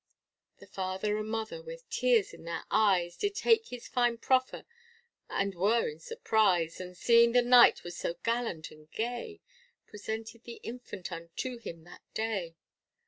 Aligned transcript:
The 0.57 0.65
father 0.65 1.19
and 1.19 1.29
mother 1.29 1.61
with 1.61 1.87
tears 1.91 2.33
in 2.33 2.43
their 2.43 2.63
eyes, 2.71 3.15
Did 3.17 3.37
hear 3.37 3.57
this 3.69 3.87
fine 3.87 4.17
proffer, 4.17 4.65
and 5.29 5.53
were 5.53 5.87
in 5.87 5.99
surprise, 5.99 6.79
And 6.81 6.97
seeing 6.97 7.33
the 7.33 7.43
Knight 7.43 7.83
was 7.83 7.95
so 7.99 8.15
gallant 8.23 8.71
and 8.71 8.89
gay, 8.89 9.41
Presented 9.85 10.43
the 10.43 10.59
infant 10.63 11.11
unto 11.11 11.59
him 11.59 11.83
that 11.83 12.01
day. 12.15 12.55